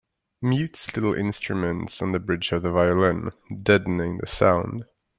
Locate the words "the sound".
4.17-4.85